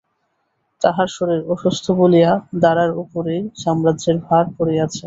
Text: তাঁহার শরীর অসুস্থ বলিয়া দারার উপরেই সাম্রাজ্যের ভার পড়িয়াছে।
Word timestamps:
তাঁহার 0.81 1.09
শরীর 1.17 1.41
অসুস্থ 1.53 1.85
বলিয়া 1.99 2.31
দারার 2.61 2.91
উপরেই 3.03 3.41
সাম্রাজ্যের 3.61 4.17
ভার 4.25 4.45
পড়িয়াছে। 4.57 4.99